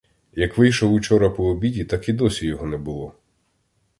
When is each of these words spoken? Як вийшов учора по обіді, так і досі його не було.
Як 0.33 0.57
вийшов 0.57 0.93
учора 0.93 1.29
по 1.29 1.45
обіді, 1.45 1.85
так 1.85 2.09
і 2.09 2.13
досі 2.13 2.45
його 2.47 2.65
не 2.65 2.77
було. 2.77 3.15